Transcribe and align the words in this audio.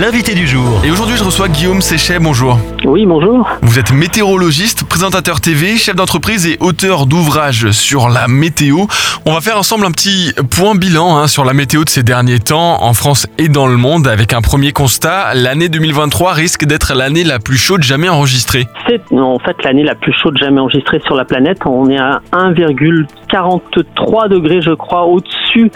l'invité 0.00 0.34
du 0.34 0.46
jour. 0.46 0.82
Et 0.84 0.90
aujourd'hui, 0.90 1.16
je 1.16 1.24
reçois 1.24 1.48
Guillaume 1.48 1.80
Séchet. 1.80 2.18
Bonjour. 2.18 2.58
Oui, 2.84 3.06
bonjour. 3.06 3.48
Vous 3.62 3.78
êtes 3.78 3.92
météorologiste, 3.92 4.84
présentateur 4.86 5.40
TV, 5.40 5.76
chef 5.76 5.96
d'entreprise 5.96 6.46
et 6.46 6.58
auteur 6.60 7.06
d'ouvrages 7.06 7.70
sur 7.70 8.08
la 8.08 8.28
météo. 8.28 8.86
On 9.24 9.32
va 9.32 9.40
faire 9.40 9.56
ensemble 9.58 9.86
un 9.86 9.92
petit 9.92 10.34
point 10.50 10.74
bilan 10.74 11.16
hein, 11.16 11.26
sur 11.26 11.44
la 11.44 11.54
météo 11.54 11.84
de 11.84 11.88
ces 11.88 12.02
derniers 12.02 12.38
temps 12.38 12.82
en 12.82 12.92
France 12.92 13.26
et 13.38 13.48
dans 13.48 13.66
le 13.66 13.76
monde 13.76 14.06
avec 14.06 14.34
un 14.34 14.42
premier 14.42 14.72
constat. 14.72 15.34
L'année 15.34 15.68
2023 15.68 16.32
risque 16.32 16.66
d'être 16.66 16.94
l'année 16.94 17.24
la 17.24 17.38
plus 17.38 17.56
chaude 17.56 17.82
jamais 17.82 18.08
enregistrée. 18.08 18.66
C'est 18.86 19.00
en 19.12 19.38
fait 19.38 19.56
l'année 19.64 19.84
la 19.84 19.94
plus 19.94 20.12
chaude 20.12 20.36
jamais 20.38 20.60
enregistrée 20.60 21.00
sur 21.06 21.16
la 21.16 21.24
planète. 21.24 21.60
On 21.64 21.88
est 21.88 21.98
à 21.98 22.20
1,43 22.32 24.28
degrés, 24.28 24.60
je 24.60 24.72
crois, 24.72 25.06
au-dessus 25.06 25.70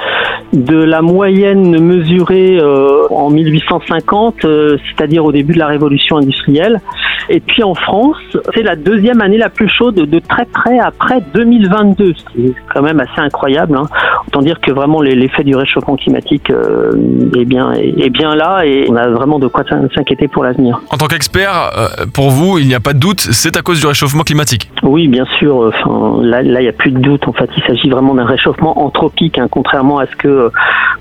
de 0.52 0.77
la 0.77 1.00
moyenne 1.00 1.80
mesurée 1.80 2.59
euh, 2.61 3.07
en 3.11 3.30
1850, 3.30 4.09
euh, 4.45 4.77
c'est-à-dire 4.88 5.24
au 5.24 5.32
début 5.32 5.55
de 5.55 5.59
la 5.59 5.66
révolution 5.66 6.16
industrielle. 6.16 6.80
Et 7.28 7.41
puis 7.41 7.62
en 7.62 7.74
France, 7.74 8.16
c'est 8.55 8.62
la 8.62 8.77
deuxième 8.77 9.20
année 9.20 9.38
la 9.38 9.51
plus 9.51 9.68
chaude 9.68 9.95
de 9.95 10.18
très 10.18 10.46
près 10.46 10.78
après 10.78 11.23
2022. 11.34 12.15
C'est 12.34 12.54
quand 12.73 12.82
même 12.82 13.01
assez 13.01 13.20
incroyable. 13.20 13.77
Hein. 13.77 13.87
Autant 14.30 14.43
dire 14.43 14.61
que 14.61 14.70
vraiment 14.70 15.02
l'effet 15.02 15.43
du 15.43 15.57
réchauffement 15.57 15.97
climatique 15.97 16.51
euh, 16.51 16.93
est, 17.37 17.45
bien, 17.45 17.73
est, 17.73 18.11
bien 18.11 18.37
là 18.37 18.65
et 18.65 18.87
on 18.88 18.95
a 18.95 19.09
vraiment 19.09 19.41
de 19.41 19.48
quoi 19.48 19.65
s'inquiéter 19.93 20.29
pour 20.29 20.45
l'avenir. 20.45 20.80
En 20.93 20.97
tant 20.98 21.09
qu'expert, 21.09 21.73
euh, 21.77 22.07
pour 22.15 22.30
vous, 22.30 22.59
il 22.59 22.69
n'y 22.69 22.74
a 22.77 22.80
pas 22.80 22.93
de 22.93 23.01
doute, 23.01 23.21
c'est 23.21 23.57
à 23.57 23.62
cause 23.62 23.80
du 23.80 23.87
réchauffement 23.87 24.23
climatique 24.23 24.71
Oui, 24.85 25.09
bien 25.09 25.24
sûr. 25.38 25.73
Enfin, 25.74 26.23
là, 26.23 26.43
il 26.43 26.52
n'y 26.52 26.69
a 26.69 26.73
plus 26.73 26.93
de 26.93 27.01
doute. 27.01 27.27
En 27.27 27.33
fait, 27.33 27.51
il 27.57 27.62
s'agit 27.65 27.91
vraiment 27.91 28.15
d'un 28.15 28.24
réchauffement 28.24 28.85
anthropique, 28.85 29.37
hein, 29.37 29.48
contrairement 29.51 29.98
à 29.98 30.07
ce 30.07 30.15
que 30.15 30.52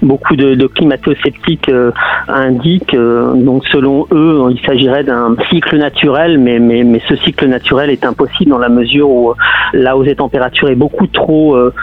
beaucoup 0.02 0.36
de, 0.36 0.56
de 0.56 0.66
climato-sceptiques 0.66 1.70
euh, 1.70 1.92
indiquent. 2.28 2.96
donc, 2.96 3.68
selon 3.68 4.08
eux, 4.12 4.48
il 4.50 4.60
s'agirait 4.66 5.04
d'un 5.04 5.36
cycle 5.52 5.78
naturel 5.78 6.40
mais, 6.40 6.60
mais, 6.60 6.84
mais 6.84 7.02
ce 7.08 7.16
cycle 7.18 7.48
naturel 7.48 7.90
est 7.90 8.06
impossible 8.06 8.50
dans 8.50 8.58
la 8.58 8.70
mesure 8.70 9.10
où 9.10 9.34
la 9.74 9.96
hausse 9.96 10.08
des 10.08 10.16
températures 10.16 10.70
est 10.70 10.76
beaucoup 10.76 11.08
trop 11.08 11.56
euh, 11.56 11.74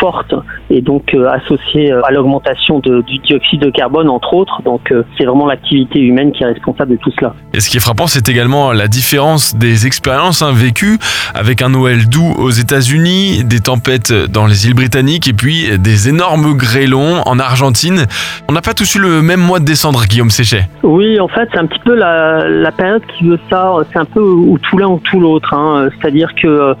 forte 0.00 0.34
et 0.70 0.80
donc 0.80 1.14
euh, 1.14 1.28
associée 1.28 1.92
euh, 1.92 2.02
à 2.04 2.10
l'augmentation 2.10 2.80
du 2.80 3.18
dioxyde 3.18 3.60
de 3.60 3.70
carbone, 3.70 4.08
entre 4.08 4.34
autres. 4.34 4.62
Donc 4.64 4.92
c'est 5.16 5.24
vraiment 5.24 5.46
l'activité 5.46 6.00
humaine 6.00 6.32
qui 6.32 6.42
est 6.42 6.46
responsable 6.46 6.92
de 6.92 6.96
tout 6.96 7.10
cela. 7.18 7.34
Et 7.54 7.60
ce 7.60 7.70
qui 7.70 7.76
est 7.76 7.80
frappant, 7.80 8.06
c'est 8.06 8.28
également 8.28 8.72
la 8.72 8.88
différence 8.88 9.56
des 9.56 9.86
expériences 9.86 10.42
hein, 10.42 10.52
vécues 10.52 10.98
avec 11.34 11.62
un 11.62 11.70
Noël 11.70 12.08
doux 12.08 12.34
aux 12.38 12.50
États-Unis, 12.50 13.44
des 13.44 13.60
tempêtes 13.60 14.12
dans 14.12 14.46
les 14.46 14.66
îles 14.66 14.74
britanniques 14.74 15.28
et 15.28 15.32
puis 15.32 15.78
des 15.78 16.08
énormes 16.08 16.54
grêlons 16.54 17.22
en 17.26 17.38
Argentine. 17.38 18.06
On 18.48 18.52
n'a 18.52 18.62
pas 18.62 18.74
tous 18.74 18.94
eu 18.94 19.00
le 19.00 19.22
même 19.22 19.40
mois 19.40 19.60
de 19.60 19.64
décembre, 19.64 20.04
Guillaume 20.06 20.30
Séchet. 20.30 20.68
Oui, 20.82 21.20
en 21.20 21.28
fait, 21.28 21.48
c'est 21.52 21.58
un 21.58 21.66
petit 21.66 21.80
peu 21.84 21.94
la, 21.94 22.48
la 22.48 22.72
période 22.72 23.02
qui 23.18 23.24
veut 23.24 23.38
ça 23.50 23.72
c'est 23.92 23.98
un 23.98 24.04
peu 24.04 24.20
ou 24.20 24.58
tout 24.58 24.78
l'un 24.78 24.88
ou 24.88 25.00
tout 25.00 25.20
l'autre. 25.20 25.54
Hein. 25.54 25.88
C'est-à-dire 26.00 26.34
que, 26.34 26.46
euh, 26.46 26.74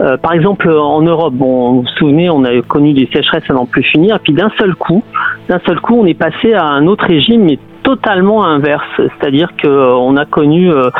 euh, 0.00 0.16
par 0.16 0.32
exemple, 0.32 0.70
en 0.70 1.02
Europe, 1.02 1.34
bon, 1.34 1.72
vous 1.72 1.82
vous 1.82 1.88
souvenez, 1.98 2.30
on 2.30 2.44
connu 2.68 2.92
des 2.92 3.08
sécheresses 3.12 3.48
à 3.48 3.52
n'en 3.52 3.66
plus 3.66 3.82
finir, 3.82 4.16
et 4.16 4.18
puis 4.18 4.32
d'un 4.32 4.50
seul 4.58 4.74
coup, 4.74 5.02
d'un 5.48 5.60
seul 5.66 5.80
coup, 5.80 5.96
on 6.00 6.06
est 6.06 6.14
passé 6.14 6.54
à 6.54 6.64
un 6.64 6.86
autre 6.86 7.04
régime, 7.06 7.44
mais 7.44 7.58
totalement 7.82 8.44
inverse. 8.44 8.84
C'est-à-dire 8.96 9.50
qu'on 9.62 10.16
a 10.16 10.24
connu 10.24 10.72
euh, 10.72 10.90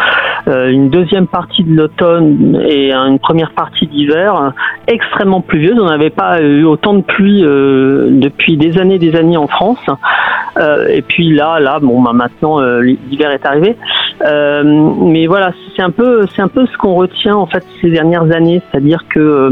une 0.46 0.88
deuxième 0.88 1.26
partie 1.26 1.64
de 1.64 1.74
l'automne 1.74 2.62
et 2.64 2.92
une 2.92 3.18
première 3.18 3.50
partie 3.50 3.88
d'hiver 3.88 4.52
extrêmement 4.86 5.40
pluvieuse. 5.40 5.76
On 5.80 5.86
n'avait 5.86 6.10
pas 6.10 6.40
eu 6.40 6.64
autant 6.64 6.94
de 6.94 7.02
pluie 7.02 7.42
depuis 7.42 8.56
des 8.56 8.78
années, 8.78 9.00
des 9.00 9.16
années 9.16 9.36
en 9.36 9.48
France. 9.48 9.84
et 10.88 11.02
puis 11.02 11.32
là, 11.34 11.58
bah, 11.60 12.12
maintenant 12.12 12.60
l'hiver 12.60 13.32
est 13.32 13.44
arrivé. 13.44 13.76
Euh, 14.24 14.62
mais 14.64 15.26
voilà, 15.26 15.52
c'est 15.74 15.82
un 15.82 15.90
peu, 15.90 16.26
c'est 16.34 16.42
un 16.42 16.48
peu 16.48 16.66
ce 16.66 16.76
qu'on 16.78 16.94
retient 16.94 17.36
en 17.36 17.46
fait 17.46 17.64
ces 17.80 17.90
dernières 17.90 18.30
années, 18.32 18.62
c'est-à-dire 18.70 19.04
que 19.08 19.20
euh, 19.20 19.50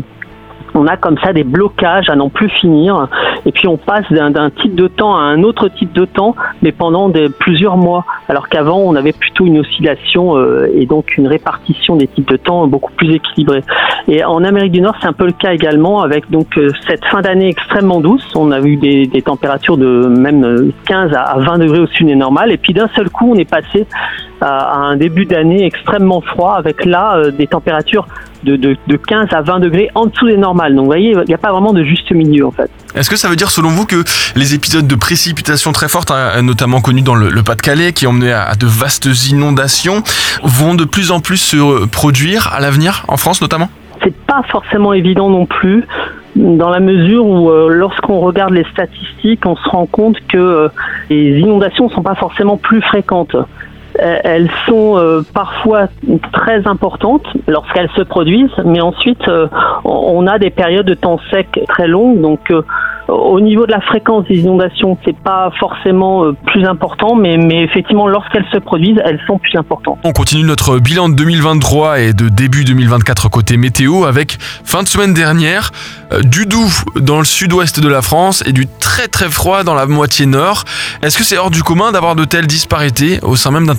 on 0.74 0.86
a 0.86 0.96
comme 0.96 1.16
ça 1.18 1.32
des 1.32 1.44
blocages 1.44 2.08
à 2.08 2.16
n'en 2.16 2.28
plus 2.28 2.48
finir, 2.48 3.08
et 3.46 3.52
puis 3.52 3.68
on 3.68 3.76
passe 3.76 4.10
d'un 4.10 4.50
type 4.50 4.74
de 4.74 4.88
temps 4.88 5.16
à 5.16 5.20
un 5.20 5.42
autre 5.42 5.68
type 5.68 5.92
de 5.92 6.04
temps, 6.04 6.34
mais 6.62 6.72
pendant 6.72 7.10
plusieurs 7.38 7.76
mois, 7.76 8.04
alors 8.28 8.48
qu'avant 8.48 8.78
on 8.78 8.94
avait 8.94 9.12
plutôt 9.12 9.46
une 9.46 9.58
oscillation 9.58 10.36
euh, 10.36 10.70
et 10.74 10.86
donc 10.86 11.16
une 11.16 11.26
répartition 11.26 11.96
des 11.96 12.06
types 12.06 12.28
de 12.28 12.36
temps 12.36 12.66
beaucoup 12.66 12.92
plus 12.92 13.14
équilibrée. 13.14 13.62
Et 14.08 14.24
en 14.24 14.42
Amérique 14.44 14.72
du 14.72 14.80
Nord, 14.80 14.94
c'est 15.00 15.06
un 15.06 15.12
peu 15.12 15.26
le 15.26 15.32
cas 15.32 15.52
également 15.52 16.02
avec 16.02 16.30
donc 16.30 16.58
euh, 16.58 16.70
cette 16.88 17.04
fin 17.06 17.20
d'année 17.20 17.48
extrêmement 17.48 18.00
douce. 18.00 18.26
On 18.34 18.50
a 18.50 18.60
eu 18.60 18.76
des, 18.76 19.22
températures 19.24 19.78
de 19.78 20.06
même 20.06 20.72
15 20.86 21.12
à 21.14 21.38
20 21.38 21.58
degrés 21.58 21.80
au-dessus 21.80 22.04
des 22.04 22.16
normales, 22.16 22.52
et 22.52 22.58
puis 22.58 22.74
d'un 22.74 22.88
seul 22.88 23.08
coup, 23.08 23.32
on 23.32 23.36
est 23.36 23.48
passé 23.48 23.86
à, 24.40 24.76
un 24.76 24.96
début 24.96 25.24
d'année 25.24 25.64
extrêmement 25.64 26.20
froid 26.20 26.54
avec 26.54 26.84
là 26.84 27.16
euh, 27.16 27.30
des 27.30 27.46
températures 27.46 28.06
de, 28.44 28.56
de, 28.56 28.76
de, 28.86 28.96
15 28.96 29.28
à 29.32 29.42
20 29.42 29.60
degrés 29.60 29.90
en 29.94 30.06
dessous 30.06 30.26
des 30.26 30.36
normales. 30.36 30.74
Donc 30.74 30.84
vous 30.84 30.90
voyez, 30.90 31.10
il 31.12 31.28
n'y 31.28 31.34
a 31.34 31.38
pas 31.38 31.52
vraiment 31.52 31.72
de 31.72 31.82
juste 31.82 32.10
milieu 32.12 32.46
en 32.46 32.50
fait. 32.50 32.70
Est-ce 32.94 33.10
que 33.10 33.16
ça 33.16 33.28
veut 33.28 33.36
dire 33.36 33.50
selon 33.50 33.70
vous 33.70 33.86
que 33.86 34.04
les 34.36 34.54
épisodes 34.54 34.86
de 34.86 34.94
précipitations 34.94 35.72
très 35.72 35.88
fortes, 35.88 36.10
hein, 36.10 36.42
notamment 36.42 36.80
connus 36.80 37.02
dans 37.02 37.14
le, 37.14 37.42
Pas-de-Calais, 37.42 37.92
qui 37.92 38.06
ont 38.06 38.12
mené 38.12 38.32
à, 38.32 38.54
de 38.54 38.66
vastes 38.66 39.08
inondations, 39.30 40.02
vont 40.42 40.74
de 40.74 40.84
plus 40.84 41.10
en 41.10 41.20
plus 41.20 41.38
se 41.38 41.86
produire 41.86 42.52
à 42.52 42.60
l'avenir, 42.60 43.04
en 43.08 43.16
France 43.16 43.40
notamment? 43.40 43.68
C'est 44.02 44.14
pas 44.14 44.42
forcément 44.50 44.92
évident 44.92 45.30
non 45.30 45.46
plus 45.46 45.84
dans 46.36 46.68
la 46.68 46.80
mesure 46.80 47.26
où 47.26 47.50
euh, 47.50 47.68
lorsqu'on 47.70 48.18
regarde 48.20 48.52
les 48.52 48.64
statistiques, 48.64 49.46
on 49.46 49.56
se 49.56 49.68
rend 49.68 49.86
compte 49.86 50.16
que 50.28 50.36
euh, 50.36 50.68
les 51.08 51.38
inondations 51.38 51.86
ne 51.86 51.90
sont 51.90 52.02
pas 52.02 52.16
forcément 52.16 52.56
plus 52.56 52.82
fréquentes. 52.82 53.36
Euh, 54.00 54.18
elles 54.24 54.50
sont 54.66 54.96
euh, 54.96 55.22
parfois 55.34 55.86
très 56.32 56.66
importantes 56.66 57.26
lorsqu'elles 57.46 57.90
se 57.96 58.02
produisent, 58.02 58.56
mais 58.64 58.80
ensuite 58.80 59.28
euh, 59.28 59.46
on 59.84 60.26
a 60.26 60.38
des 60.38 60.50
périodes 60.50 60.86
de 60.86 60.94
temps 60.94 61.20
sec 61.30 61.60
très 61.68 61.86
longues, 61.86 62.20
donc 62.20 62.52
au 63.08 63.40
niveau 63.40 63.66
de 63.66 63.72
la 63.72 63.80
fréquence 63.80 64.24
des 64.26 64.40
inondations, 64.40 64.96
c'est 65.04 65.16
pas 65.16 65.50
forcément 65.58 66.32
plus 66.46 66.64
important, 66.64 67.14
mais, 67.14 67.36
mais 67.36 67.62
effectivement, 67.62 68.06
lorsqu'elles 68.06 68.46
se 68.52 68.58
produisent, 68.58 69.00
elles 69.04 69.20
sont 69.26 69.38
plus 69.38 69.56
importantes. 69.56 69.98
On 70.04 70.12
continue 70.12 70.44
notre 70.44 70.78
bilan 70.78 71.08
de 71.08 71.14
2023 71.14 72.00
et 72.00 72.12
de 72.12 72.28
début 72.28 72.64
2024 72.64 73.28
côté 73.28 73.56
météo 73.56 74.04
avec 74.04 74.36
fin 74.40 74.82
de 74.82 74.88
semaine 74.88 75.14
dernière 75.14 75.70
du 76.24 76.46
doux 76.46 76.70
dans 76.96 77.18
le 77.18 77.24
sud-ouest 77.24 77.80
de 77.80 77.88
la 77.88 78.02
France 78.02 78.42
et 78.46 78.52
du 78.52 78.66
très 78.66 79.08
très 79.08 79.28
froid 79.28 79.64
dans 79.64 79.74
la 79.74 79.86
moitié 79.86 80.26
nord. 80.26 80.64
Est-ce 81.02 81.18
que 81.18 81.24
c'est 81.24 81.36
hors 81.36 81.50
du 81.50 81.62
commun 81.62 81.92
d'avoir 81.92 82.14
de 82.14 82.24
telles 82.24 82.46
disparités 82.46 83.18
au 83.22 83.36
sein 83.36 83.50
même 83.50 83.66
d'un 83.66 83.74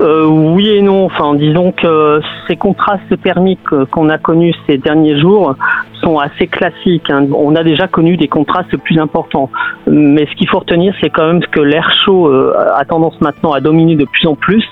euh, 0.00 0.26
Oui 0.26 0.68
et 0.68 0.82
non. 0.82 1.04
Enfin, 1.06 1.34
disons 1.34 1.72
que 1.72 2.20
ces 2.48 2.56
contrastes 2.56 3.22
thermiques 3.22 3.60
qu'on 3.90 4.08
a 4.08 4.18
connus 4.18 4.54
ces 4.66 4.78
derniers 4.78 5.20
jours 5.20 5.54
sont 6.04 6.18
assez 6.18 6.46
classiques. 6.46 7.10
Hein. 7.10 7.26
On 7.34 7.56
a 7.56 7.64
déjà 7.64 7.88
connu 7.88 8.16
des 8.16 8.28
contrastes 8.28 8.76
plus 8.76 8.98
importants. 8.98 9.50
Mais 9.86 10.26
ce 10.26 10.36
qu'il 10.36 10.48
faut 10.48 10.60
retenir, 10.60 10.94
c'est 11.00 11.10
quand 11.10 11.26
même 11.26 11.40
que 11.46 11.60
l'air 11.60 11.90
chaud 12.04 12.28
euh, 12.28 12.52
a 12.76 12.84
tendance 12.84 13.20
maintenant 13.20 13.52
à 13.52 13.60
dominer 13.60 13.96
de 13.96 14.04
plus 14.04 14.26
en 14.26 14.34
plus. 14.34 14.64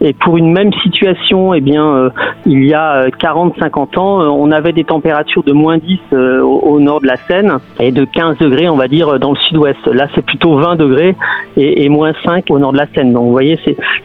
Et 0.00 0.12
pour 0.12 0.36
une 0.38 0.52
même 0.52 0.72
situation, 0.82 1.54
eh 1.54 1.60
bien, 1.60 1.86
euh, 1.86 2.10
il 2.46 2.64
y 2.66 2.74
a 2.74 3.08
40-50 3.08 3.98
ans, 3.98 4.20
on 4.34 4.50
avait 4.50 4.72
des 4.72 4.84
températures 4.84 5.42
de 5.44 5.52
moins 5.52 5.78
10 5.78 5.98
au, 6.12 6.80
nord 6.80 7.00
de 7.00 7.06
la 7.06 7.16
Seine 7.28 7.58
et 7.78 7.92
de 7.92 8.04
15 8.04 8.38
degrés, 8.38 8.68
on 8.68 8.76
va 8.76 8.88
dire, 8.88 9.18
dans 9.18 9.32
le 9.32 9.38
sud-ouest. 9.38 9.86
Là, 9.86 10.08
c'est 10.14 10.24
plutôt 10.24 10.58
20 10.58 10.76
degrés 10.76 11.14
et, 11.56 11.88
moins 11.88 12.12
5 12.24 12.44
au 12.50 12.58
nord 12.58 12.72
de 12.72 12.78
la 12.78 12.86
Seine. 12.94 13.12
Donc, 13.12 13.24
vous 13.24 13.32
voyez, 13.32 13.58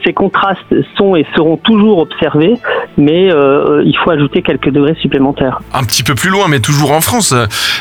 ces 0.03 0.13
contrastes 0.13 0.75
sont 0.97 1.15
et 1.15 1.25
seront 1.35 1.57
toujours 1.57 1.99
observés, 1.99 2.55
mais 2.97 3.31
euh, 3.31 3.83
il 3.85 3.95
faut 3.97 4.11
ajouter 4.11 4.41
quelques 4.41 4.69
degrés 4.69 4.95
supplémentaires. 5.01 5.59
Un 5.73 5.83
petit 5.83 6.03
peu 6.03 6.15
plus 6.15 6.29
loin, 6.29 6.47
mais 6.49 6.59
toujours 6.65 6.93
en 6.93 7.01
France, 7.01 7.31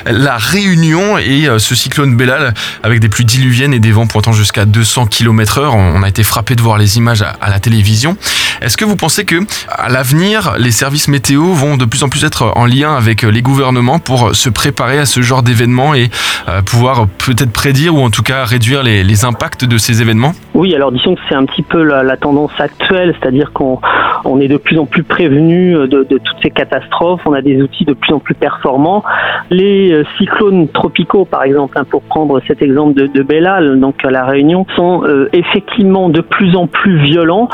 la 0.05 0.37
Réunion 0.37 1.17
et 1.17 1.49
euh, 1.49 1.59
ce 1.59 1.75
cyclone 1.75 2.17
Bellal 2.17 2.53
avec 2.83 3.00
des 3.00 3.09
pluies 3.09 3.25
diluviennes 3.25 3.72
et 3.72 3.81
des 3.81 3.93
vents 3.93 4.06
pointant 4.06 4.33
jusqu'à 4.33 4.67
200 4.67 5.06
km/h. 5.06 5.71
On 5.72 6.03
a 6.03 6.09
été 6.09 6.23
frappé 6.23 6.55
de 6.55 6.61
voir 6.61 6.76
les 6.76 6.99
images 6.99 7.23
à 7.23 7.49
la 7.49 7.61
télévision. 7.61 8.19
Est-ce 8.61 8.76
que 8.76 8.85
vous 8.85 8.97
pensez 8.97 9.25
que 9.25 9.37
à 9.70 9.88
l'avenir, 9.88 10.55
les 10.59 10.70
services 10.70 11.09
météo 11.09 11.53
vont 11.53 11.76
de 11.76 11.87
plus 11.87 12.03
en 12.03 12.09
plus 12.09 12.25
être 12.25 12.53
en 12.56 12.67
lien 12.67 12.94
avec 12.94 13.23
les 13.23 13.43
gouvernements 13.43 13.99
pour 13.99 14.35
se 14.35 14.50
préparer 14.50 14.99
à 14.99 15.06
ce 15.06 15.23
genre 15.23 15.43
d'événements 15.43 15.94
et 15.94 16.11
euh, 16.49 16.62
pouvoir 16.62 17.06
peut-être 17.19 17.53
prédire 17.53 17.94
ou 17.94 18.00
en 18.00 18.11
tout 18.11 18.23
cas 18.23 18.44
réduire 18.44 18.82
les, 18.82 19.25
impacts 19.25 19.64
de 19.64 19.79
ces 19.79 20.03
événements? 20.03 20.32
Oui, 20.55 20.75
alors 20.75 20.93
disons 20.93 21.14
que 21.14 21.20
c'est 21.29 21.35
un 21.35 21.47
petit 21.47 21.62
peu 21.62 21.82
la, 21.82 22.17
tendance 22.17 22.50
actuelle, 22.59 23.14
c'est-à-dire 23.19 23.53
qu'on 23.53 23.81
on 24.25 24.41
est 24.41 24.49
de 24.49 24.56
plus 24.56 24.79
en 24.79 24.87
plus 24.87 25.03
prévenu 25.03 25.75
de, 25.75 26.03
toutes 26.03 26.43
ces 26.43 26.50
catastrophes, 26.50 27.21
on 27.26 27.32
a 27.32 27.43
des 27.43 27.61
outils 27.62 27.85
de 27.85 27.93
plus 27.93 28.12
en 28.12 28.19
plus 28.19 28.35
performants. 28.35 29.05
Les 29.50 29.93
euh, 29.93 30.05
cyclones 30.19 30.69
tropicaux, 30.69 31.25
par 31.25 31.43
exemple, 31.43 31.79
hein, 31.79 31.85
pour 31.85 32.03
prendre 32.03 32.41
cet 32.47 32.62
exemple 32.62 32.94
de, 32.94 33.06
de 33.06 33.23
Bellal, 33.23 33.79
donc 33.81 34.03
la 34.03 34.25
Réunion, 34.25 34.67
sont 34.76 35.05
euh, 35.05 35.29
effectivement 35.32 36.09
de 36.09 36.21
plus 36.21 36.56
en 36.56 36.67
plus 36.67 36.99
violents 36.99 37.49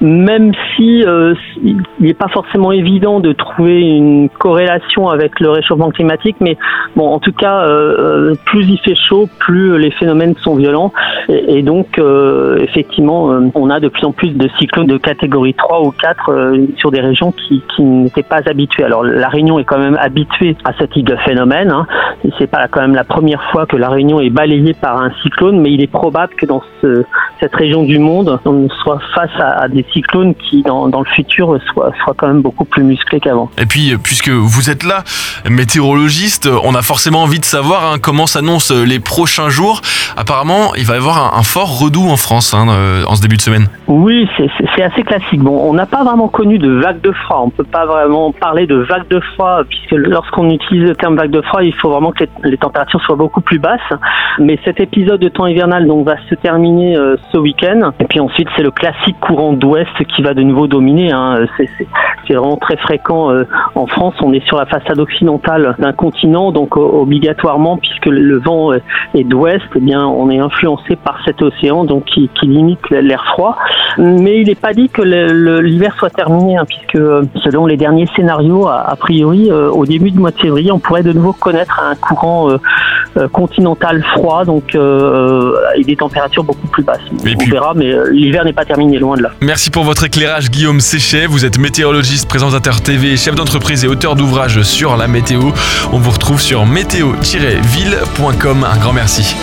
même 0.00 0.52
si 0.74 1.02
il 1.62 1.82
n'est 2.00 2.14
pas 2.14 2.28
forcément 2.28 2.72
évident 2.72 3.20
de 3.20 3.32
trouver 3.32 3.80
une 3.80 4.28
corrélation 4.28 5.08
avec 5.08 5.40
le 5.40 5.50
réchauffement 5.50 5.90
climatique, 5.90 6.36
mais 6.40 6.56
bon, 6.96 7.08
en 7.08 7.18
tout 7.18 7.32
cas, 7.32 7.66
plus 8.44 8.68
il 8.68 8.78
fait 8.78 8.94
chaud, 9.08 9.28
plus 9.38 9.78
les 9.78 9.90
phénomènes 9.90 10.34
sont 10.36 10.56
violents, 10.56 10.92
et, 11.28 11.62
donc 11.62 12.00
effectivement, 12.60 13.30
on 13.54 13.70
a 13.70 13.80
de 13.80 13.88
plus 13.88 14.04
en 14.04 14.12
plus 14.12 14.30
de 14.30 14.48
cyclones 14.58 14.86
de 14.86 14.98
catégorie 14.98 15.54
3 15.54 15.82
ou 15.82 15.90
4 15.90 16.52
sur 16.76 16.90
des 16.90 17.00
régions 17.00 17.32
qui, 17.32 17.62
qui 17.74 17.82
n'étaient 17.82 18.22
pas 18.22 18.40
habituées. 18.46 18.84
Alors 18.84 19.02
la 19.02 19.28
Réunion 19.28 19.58
est 19.58 19.64
quand 19.64 19.78
même 19.78 19.98
habituée 20.00 20.56
à 20.64 20.72
ce 20.78 20.84
type 20.84 21.06
de 21.06 21.16
phénomène. 21.16 21.70
Hein. 21.70 21.86
C'est 22.38 22.50
pas 22.50 22.66
quand 22.68 22.80
même 22.80 22.94
la 22.94 23.04
première 23.04 23.42
fois 23.50 23.66
que 23.66 23.76
la 23.76 23.88
Réunion 23.88 24.20
est 24.20 24.30
balayée 24.30 24.74
par 24.74 25.00
un 25.00 25.10
cyclone, 25.22 25.60
mais 25.60 25.70
il 25.70 25.82
est 25.82 25.90
probable 25.90 26.34
que 26.34 26.46
dans 26.46 26.62
ce, 26.80 27.04
cette 27.40 27.54
région 27.54 27.84
du 27.84 27.98
monde, 27.98 28.38
on 28.44 28.68
soit 28.82 29.00
face 29.14 29.30
à, 29.38 29.68
des 29.68 29.82
cyclones 29.92 30.34
qui, 30.34 30.62
dans, 30.62 30.88
dans 30.88 31.00
le 31.00 31.06
futur, 31.06 31.58
soient, 31.72 31.92
soient, 32.02 32.14
quand 32.16 32.28
même 32.28 32.42
beaucoup 32.42 32.64
plus 32.64 32.82
musclés 32.82 33.20
qu'avant. 33.20 33.50
Et 33.58 33.66
puis, 33.66 33.94
puisque 34.02 34.28
vous 34.28 34.70
êtes 34.70 34.84
là, 34.84 35.04
météorologiste, 35.48 36.48
on 36.64 36.74
a 36.74 36.82
forcément 36.82 37.22
envie 37.22 37.40
de 37.40 37.44
savoir 37.44 37.92
hein, 37.92 37.96
comment 38.00 38.26
s'annoncent 38.26 38.74
les 38.74 39.00
prochains 39.00 39.48
jours. 39.48 39.80
Apparemment, 40.16 40.74
il 40.76 40.84
va 40.84 40.94
y 40.94 40.96
avoir 40.96 41.38
un, 41.38 41.42
fort 41.42 41.78
redout 41.78 42.08
en 42.08 42.16
France 42.16 42.54
hein, 42.54 42.66
euh, 42.68 43.04
en 43.06 43.14
ce 43.14 43.22
début 43.22 43.36
de 43.36 43.42
semaine. 43.42 43.68
Oui, 43.86 44.28
c'est 44.36 44.82
assez 44.82 45.02
classique. 45.02 45.40
Bon, 45.40 45.60
on 45.64 45.72
n'a 45.72 45.86
pas 45.86 46.04
vraiment 46.04 46.28
connu 46.28 46.58
de 46.58 46.70
vague 46.70 47.00
de 47.00 47.12
froid. 47.12 47.42
On 47.44 47.50
peut 47.50 47.64
pas 47.64 47.86
vraiment 47.86 48.32
parler 48.32 48.66
de 48.66 48.76
vague 48.76 49.08
de 49.08 49.20
froid 49.34 49.62
puisque 49.68 49.92
lorsqu'on 49.92 50.50
utilise 50.50 50.84
le 50.84 50.94
terme 50.94 51.16
vague 51.16 51.30
de 51.30 51.40
froid, 51.40 51.62
il 51.62 51.74
faut 51.74 51.90
vraiment 51.90 52.12
que 52.12 52.24
les, 52.44 52.56
températures 52.58 53.00
soient 53.02 53.16
beaucoup 53.16 53.40
plus 53.40 53.58
basses. 53.58 53.80
Mais 54.38 54.58
cet 54.64 54.80
épisode 54.80 55.20
de 55.20 55.28
temps 55.28 55.46
hivernal 55.46 55.86
donc 55.86 56.06
va 56.06 56.16
se 56.28 56.34
terminer 56.34 56.96
euh, 56.96 57.16
ce 57.32 57.38
week-end. 57.38 57.92
Et 58.00 58.04
puis 58.04 58.20
ensuite, 58.20 58.48
c'est 58.56 58.62
le 58.62 58.70
classique 58.70 59.16
courant 59.20 59.52
d'ouest 59.52 59.77
qui 60.14 60.22
va 60.22 60.34
de 60.34 60.42
nouveau 60.42 60.66
dominer. 60.66 61.12
Hein. 61.12 61.46
C'est 62.26 62.34
vraiment 62.34 62.56
très 62.56 62.76
fréquent 62.76 63.30
euh, 63.30 63.44
en 63.74 63.86
France. 63.86 64.14
On 64.20 64.32
est 64.32 64.44
sur 64.46 64.58
la 64.58 64.66
façade 64.66 64.98
occidentale 64.98 65.76
d'un 65.78 65.92
continent, 65.92 66.52
donc 66.52 66.76
obligatoirement, 66.76 67.76
puisque 67.76 68.06
le 68.06 68.38
vent 68.38 68.72
est 69.14 69.24
d'ouest, 69.24 69.64
eh 69.74 69.80
bien, 69.80 70.06
on 70.06 70.30
est 70.30 70.38
influencé 70.38 70.96
par 70.96 71.20
cet 71.24 71.42
océan, 71.42 71.84
donc 71.84 72.04
qui, 72.04 72.28
limite 72.42 72.88
l'air 72.90 73.24
froid. 73.32 73.56
Mais 73.98 74.40
il 74.40 74.48
n'est 74.48 74.54
pas 74.54 74.72
dit 74.72 74.88
que 74.88 75.02
l'hiver 75.02 75.94
soit 75.98 76.10
terminé, 76.10 76.56
hein, 76.56 76.64
puisque 76.66 76.96
euh, 76.96 77.22
selon 77.44 77.66
les 77.66 77.76
derniers 77.76 78.06
scénarios, 78.16 78.66
a, 78.66 78.94
priori, 78.98 79.50
euh, 79.50 79.70
au 79.70 79.84
début 79.84 80.10
du 80.10 80.18
mois 80.18 80.30
de 80.30 80.38
février, 80.38 80.72
on 80.72 80.78
pourrait 80.78 81.02
de 81.02 81.12
nouveau 81.12 81.32
connaître 81.32 81.80
un 81.82 81.94
courant 81.94 82.48
continental 83.32 84.04
froid, 84.14 84.44
donc 84.44 84.74
et 84.74 85.84
des 85.84 85.96
températures 85.96 86.44
beaucoup 86.44 86.66
plus 86.68 86.82
basses. 86.82 87.00
on 87.10 87.50
verra, 87.50 87.72
mais 87.74 87.92
l'hiver 88.10 88.44
n'est 88.44 88.52
pas 88.52 88.64
terminé, 88.64 88.98
loin 88.98 89.16
de 89.16 89.22
là. 89.22 89.30
Merci 89.40 89.70
pour 89.70 89.84
votre 89.84 90.04
éclairage, 90.04 90.50
Guillaume 90.50 90.80
Séchet. 90.80 91.26
Vous 91.26 91.44
êtes 91.44 91.58
météorologiste, 91.58 92.28
présentateur 92.28 92.80
TV, 92.80 93.16
chef 93.16 93.34
d'entreprise 93.34 93.84
et 93.84 93.88
auteur 93.88 94.14
d'ouvrages 94.14 94.62
sur 94.62 94.96
la 94.96 95.08
météo. 95.08 95.40
On 95.92 95.98
vous 95.98 96.10
retrouve 96.10 96.40
sur 96.40 96.66
météo-ville.com. 96.66 98.66
Un 98.70 98.76
grand 98.78 98.92
merci. 98.92 99.34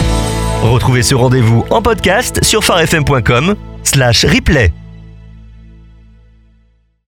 Retrouvez 0.62 1.04
ce 1.04 1.16
rendez-vous 1.16 1.66
en 1.69 1.81
podcast 1.81 2.44
sur 2.44 2.63
farfm.com 2.63 3.56
slash 3.83 4.25
replay. 4.25 4.72